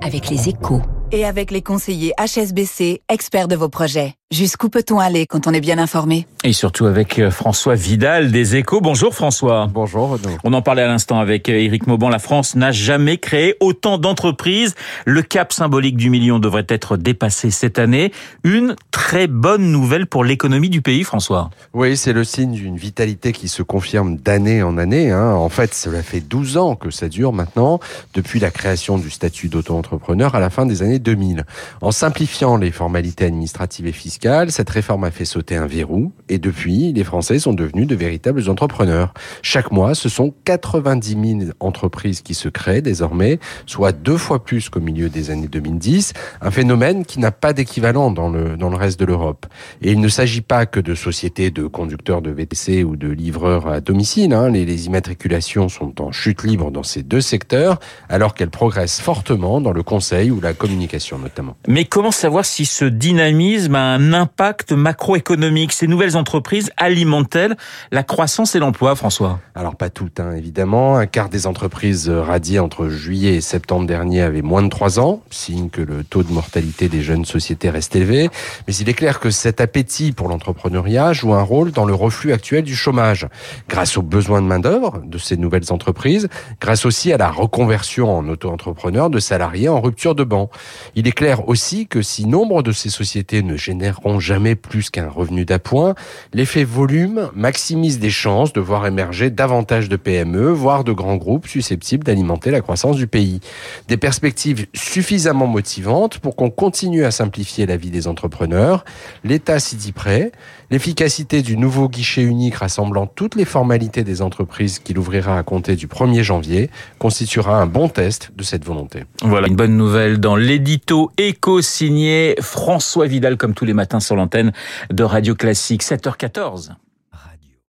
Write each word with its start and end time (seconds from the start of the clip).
avec 0.00 0.30
les 0.30 0.48
échos. 0.48 0.80
Et 1.12 1.24
avec 1.24 1.50
les 1.50 1.62
conseillers 1.62 2.12
HSBC, 2.18 3.02
experts 3.08 3.48
de 3.48 3.56
vos 3.56 3.68
projets. 3.68 4.14
Jusqu'où 4.34 4.68
peut-on 4.68 4.98
aller 4.98 5.26
quand 5.26 5.46
on 5.46 5.52
est 5.52 5.60
bien 5.60 5.78
informé? 5.78 6.26
Et 6.42 6.52
surtout 6.52 6.86
avec 6.86 7.20
euh, 7.20 7.30
François 7.30 7.76
Vidal 7.76 8.32
des 8.32 8.56
Échos. 8.56 8.80
Bonjour 8.80 9.14
François. 9.14 9.68
Bonjour 9.72 10.08
Renaud. 10.08 10.36
On 10.42 10.52
en 10.54 10.60
parlait 10.60 10.82
à 10.82 10.88
l'instant 10.88 11.20
avec 11.20 11.48
Éric 11.48 11.84
euh, 11.84 11.90
Mauban. 11.90 12.08
La 12.08 12.18
France 12.18 12.56
n'a 12.56 12.72
jamais 12.72 13.18
créé 13.18 13.54
autant 13.60 13.96
d'entreprises. 13.96 14.74
Le 15.04 15.22
cap 15.22 15.52
symbolique 15.52 15.96
du 15.96 16.10
million 16.10 16.40
devrait 16.40 16.66
être 16.68 16.96
dépassé 16.96 17.52
cette 17.52 17.78
année. 17.78 18.10
Une 18.42 18.74
très 18.90 19.28
bonne 19.28 19.70
nouvelle 19.70 20.06
pour 20.06 20.24
l'économie 20.24 20.70
du 20.70 20.82
pays, 20.82 21.04
François. 21.04 21.50
Oui, 21.72 21.96
c'est 21.96 22.12
le 22.12 22.24
signe 22.24 22.54
d'une 22.54 22.76
vitalité 22.76 23.30
qui 23.30 23.46
se 23.46 23.62
confirme 23.62 24.16
d'année 24.16 24.64
en 24.64 24.78
année. 24.78 25.12
Hein. 25.12 25.34
En 25.34 25.48
fait, 25.48 25.74
cela 25.74 26.02
fait 26.02 26.20
12 26.20 26.56
ans 26.56 26.74
que 26.74 26.90
ça 26.90 27.08
dure 27.08 27.32
maintenant, 27.32 27.78
depuis 28.14 28.40
la 28.40 28.50
création 28.50 28.98
du 28.98 29.10
statut 29.10 29.48
d'auto-entrepreneur 29.48 30.34
à 30.34 30.40
la 30.40 30.50
fin 30.50 30.66
des 30.66 30.82
années 30.82 30.93
2000. 30.98 31.44
En 31.80 31.90
simplifiant 31.90 32.56
les 32.56 32.70
formalités 32.70 33.24
administratives 33.24 33.86
et 33.86 33.92
fiscales, 33.92 34.50
cette 34.50 34.70
réforme 34.70 35.04
a 35.04 35.10
fait 35.10 35.24
sauter 35.24 35.56
un 35.56 35.66
verrou 35.66 36.12
et 36.28 36.38
depuis, 36.38 36.92
les 36.92 37.04
Français 37.04 37.38
sont 37.38 37.52
devenus 37.52 37.86
de 37.86 37.94
véritables 37.94 38.48
entrepreneurs. 38.48 39.14
Chaque 39.42 39.70
mois, 39.70 39.94
ce 39.94 40.08
sont 40.08 40.34
90 40.44 41.38
000 41.38 41.50
entreprises 41.60 42.22
qui 42.22 42.34
se 42.34 42.48
créent 42.48 42.82
désormais, 42.82 43.38
soit 43.66 43.92
deux 43.92 44.16
fois 44.16 44.44
plus 44.44 44.68
qu'au 44.68 44.80
milieu 44.80 45.08
des 45.08 45.30
années 45.30 45.48
2010, 45.48 46.12
un 46.40 46.50
phénomène 46.50 47.04
qui 47.04 47.18
n'a 47.18 47.32
pas 47.32 47.52
d'équivalent 47.52 48.10
dans 48.10 48.28
le, 48.28 48.56
dans 48.56 48.70
le 48.70 48.76
reste 48.76 48.98
de 49.00 49.04
l'Europe. 49.04 49.46
Et 49.82 49.92
il 49.92 50.00
ne 50.00 50.08
s'agit 50.08 50.40
pas 50.40 50.66
que 50.66 50.80
de 50.80 50.94
sociétés 50.94 51.50
de 51.50 51.66
conducteurs 51.66 52.22
de 52.22 52.30
VTC 52.30 52.84
ou 52.84 52.96
de 52.96 53.08
livreurs 53.08 53.68
à 53.68 53.80
domicile. 53.80 54.32
Hein. 54.32 54.50
Les, 54.50 54.64
les 54.64 54.86
immatriculations 54.86 55.68
sont 55.68 56.00
en 56.00 56.12
chute 56.12 56.42
libre 56.42 56.70
dans 56.70 56.82
ces 56.82 57.02
deux 57.02 57.20
secteurs, 57.20 57.78
alors 58.08 58.34
qu'elles 58.34 58.50
progressent 58.50 59.00
fortement 59.00 59.60
dans 59.60 59.72
le 59.72 59.82
conseil 59.82 60.30
ou 60.30 60.40
la 60.40 60.52
communication 60.52 60.83
notamment. 61.18 61.56
Mais 61.68 61.84
comment 61.84 62.10
savoir 62.10 62.44
si 62.44 62.64
ce 62.64 62.84
dynamisme 62.84 63.74
a 63.74 63.94
un 63.94 64.12
impact 64.12 64.72
macroéconomique? 64.72 65.72
Ces 65.72 65.86
nouvelles 65.86 66.16
entreprises 66.16 66.70
alimentent-elles 66.76 67.56
la 67.90 68.02
croissance 68.02 68.54
et 68.54 68.58
l'emploi, 68.58 68.94
François? 68.94 69.40
Alors 69.54 69.76
pas 69.76 69.90
toutes, 69.90 70.20
hein, 70.20 70.32
évidemment. 70.32 70.96
Un 70.96 71.06
quart 71.06 71.28
des 71.28 71.46
entreprises 71.46 72.08
radiées 72.08 72.58
entre 72.58 72.88
juillet 72.88 73.36
et 73.36 73.40
septembre 73.40 73.86
dernier 73.86 74.22
avaient 74.22 74.42
moins 74.42 74.62
de 74.62 74.68
3 74.68 75.00
ans, 75.00 75.22
signe 75.30 75.68
que 75.70 75.80
le 75.80 76.04
taux 76.04 76.22
de 76.22 76.32
mortalité 76.32 76.88
des 76.88 77.02
jeunes 77.02 77.24
sociétés 77.24 77.70
reste 77.70 77.96
élevé. 77.96 78.28
Mais 78.66 78.74
il 78.74 78.88
est 78.88 78.94
clair 78.94 79.20
que 79.20 79.30
cet 79.30 79.60
appétit 79.60 80.12
pour 80.12 80.28
l'entrepreneuriat 80.28 81.12
joue 81.12 81.34
un 81.34 81.42
rôle 81.42 81.72
dans 81.72 81.84
le 81.84 81.94
reflux 81.94 82.32
actuel 82.32 82.64
du 82.64 82.76
chômage, 82.76 83.26
grâce 83.68 83.96
aux 83.96 84.02
besoins 84.02 84.42
de 84.42 84.46
main-d'œuvre 84.46 85.02
de 85.04 85.18
ces 85.18 85.36
nouvelles 85.36 85.72
entreprises, 85.72 86.28
grâce 86.60 86.86
aussi 86.86 87.12
à 87.12 87.16
la 87.16 87.30
reconversion 87.30 88.16
en 88.16 88.28
auto-entrepreneur 88.28 89.10
de 89.10 89.18
salariés 89.18 89.68
en 89.68 89.80
rupture 89.80 90.14
de 90.14 90.24
banc. 90.24 90.50
Il 90.94 91.08
est 91.08 91.12
clair 91.12 91.48
aussi 91.48 91.86
que 91.86 92.00
si 92.00 92.26
nombre 92.26 92.62
de 92.62 92.72
ces 92.72 92.90
sociétés 92.90 93.42
ne 93.42 93.56
génèrent 93.56 94.00
jamais 94.18 94.54
plus 94.54 94.90
qu'un 94.90 95.08
revenu 95.08 95.44
d'appoint, 95.44 95.94
l'effet 96.32 96.64
volume 96.64 97.30
maximise 97.34 97.98
des 97.98 98.10
chances 98.10 98.52
de 98.52 98.60
voir 98.60 98.86
émerger 98.86 99.30
davantage 99.30 99.88
de 99.88 99.96
PME, 99.96 100.50
voire 100.50 100.84
de 100.84 100.92
grands 100.92 101.16
groupes 101.16 101.46
susceptibles 101.46 102.04
d'alimenter 102.04 102.50
la 102.50 102.60
croissance 102.60 102.96
du 102.96 103.06
pays. 103.06 103.40
Des 103.88 103.96
perspectives 103.96 104.66
suffisamment 104.74 105.46
motivantes 105.46 106.18
pour 106.18 106.36
qu'on 106.36 106.50
continue 106.50 107.04
à 107.04 107.10
simplifier 107.10 107.66
la 107.66 107.76
vie 107.76 107.90
des 107.90 108.06
entrepreneurs. 108.06 108.84
L'État 109.24 109.58
s'y 109.58 109.76
dit 109.76 109.92
prêt. 109.92 110.32
L'efficacité 110.70 111.42
du 111.42 111.56
nouveau 111.56 111.88
guichet 111.88 112.22
unique 112.22 112.56
rassemblant 112.56 113.06
toutes 113.06 113.36
les 113.36 113.44
formalités 113.44 114.02
des 114.02 114.22
entreprises 114.22 114.78
qu'il 114.78 114.98
ouvrira 114.98 115.38
à 115.38 115.42
compter 115.42 115.76
du 115.76 115.86
1er 115.86 116.22
janvier 116.22 116.70
constituera 116.98 117.60
un 117.60 117.66
bon 117.66 117.88
test 117.88 118.32
de 118.36 118.42
cette 118.42 118.64
volonté. 118.64 119.04
Voilà 119.22 119.48
une 119.48 119.56
bonne 119.56 119.76
nouvelle 119.76 120.18
dans 120.18 120.36
l'édito 120.64 121.12
éco-signé 121.18 122.36
François 122.40 123.06
Vidal 123.06 123.36
comme 123.36 123.52
tous 123.52 123.66
les 123.66 123.74
matins 123.74 124.00
sur 124.00 124.16
l'antenne 124.16 124.50
de 124.90 125.04
Radio 125.04 125.34
Classique, 125.34 125.82
7h14. 125.82 126.70